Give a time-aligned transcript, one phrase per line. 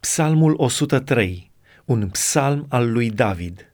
[0.00, 1.50] Psalmul 103,
[1.84, 3.72] un psalm al lui David.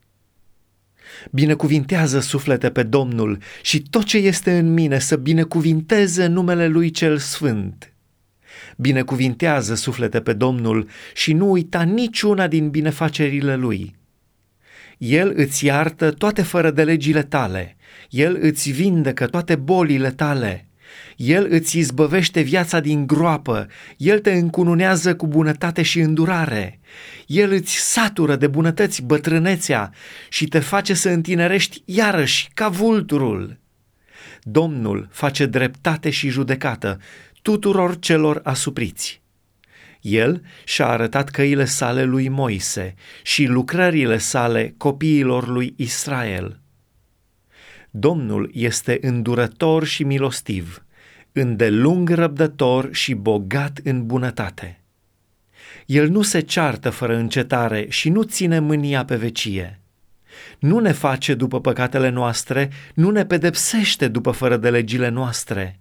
[1.31, 7.19] Binecuvintează suflete pe Domnul și tot ce este în mine să binecuvinteze numele lui cel
[7.19, 7.93] sfânt.
[8.77, 13.95] Binecuvintează suflete pe Domnul și nu uita niciuna din binefacerile lui.
[14.99, 17.77] El îți iartă toate fără de legile tale,
[18.11, 20.69] El îți vindecă toate bolile tale,
[21.17, 23.67] el îți izbăvește viața din groapă,
[23.97, 26.81] El te încununează cu bunătate și îndurare,
[27.27, 29.93] El îți satură de bunătăți bătrânețea
[30.29, 33.59] și te face să întinerești iarăși ca vulturul.
[34.43, 36.99] Domnul face dreptate și judecată
[37.43, 39.23] tuturor celor asupriți.
[40.01, 46.64] El și-a arătat căile sale lui Moise și lucrările sale copiilor lui Israel.
[47.97, 50.85] Domnul este îndurător și milostiv,
[51.33, 54.81] îndelung răbdător și bogat în bunătate.
[55.87, 59.81] El nu se ceartă fără încetare și nu ține mânia pe vecie.
[60.59, 65.81] Nu ne face după păcatele noastre, nu ne pedepsește după fără de legile noastre.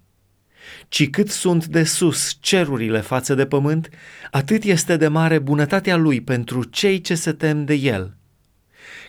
[0.87, 3.89] Ci cât sunt de sus cerurile față de pământ,
[4.31, 8.17] atât este de mare bunătatea lui pentru cei ce se tem de el.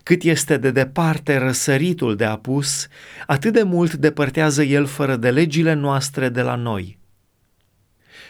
[0.03, 2.87] Cât este de departe răsăritul de apus,
[3.27, 6.99] atât de mult depărtează el fără de legile noastre de la noi.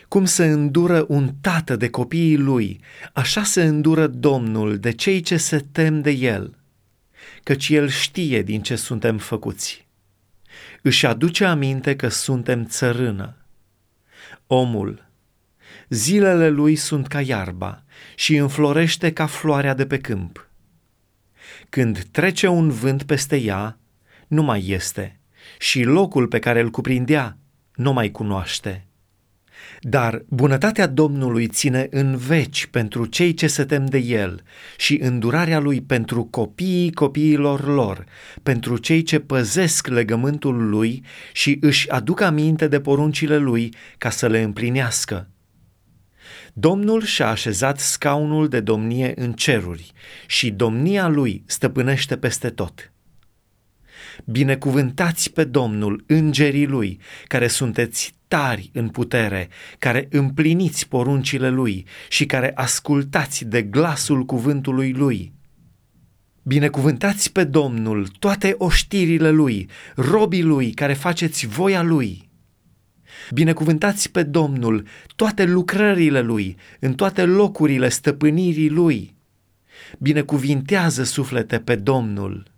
[0.08, 2.80] Cum se îndură un tată de copiii lui,
[3.12, 6.58] așa se îndură Domnul de cei ce se tem de el,
[7.42, 9.86] căci el știe din ce suntem făcuți.
[10.82, 13.36] Își aduce aminte că suntem țărână.
[14.46, 15.08] Omul,
[15.88, 17.82] zilele lui sunt ca iarba
[18.14, 20.48] și înflorește ca floarea de pe câmp
[21.68, 23.78] când trece un vânt peste ea,
[24.26, 25.18] nu mai este
[25.58, 27.38] și locul pe care îl cuprindea
[27.74, 28.86] nu mai cunoaște.
[29.80, 34.42] Dar bunătatea Domnului ține în veci pentru cei ce se tem de El
[34.76, 38.04] și îndurarea Lui pentru copiii copiilor lor,
[38.42, 44.26] pentru cei ce păzesc legământul Lui și își aduc aminte de poruncile Lui ca să
[44.26, 45.28] le împlinească.
[46.56, 49.92] Domnul și-a așezat scaunul de domnie în ceruri
[50.26, 52.92] și domnia lui stăpânește peste tot.
[54.24, 59.48] Binecuvântați pe Domnul, îngerii lui, care sunteți tari în putere,
[59.78, 65.32] care împliniți poruncile lui și care ascultați de glasul cuvântului lui.
[66.42, 72.32] Binecuvântați pe Domnul toate oștirile lui, robii lui care faceți voia lui.
[73.30, 74.86] Binecuvântați pe Domnul
[75.16, 79.14] toate lucrările Lui, în toate locurile stăpânirii Lui.
[79.98, 82.53] Binecuvintează suflete pe Domnul.